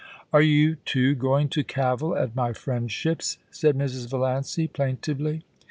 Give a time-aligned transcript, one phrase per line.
[0.33, 4.09] *Are you, too, going to cavil at my friendships?* said Mrs.
[4.09, 5.43] Valiancy, plaintively.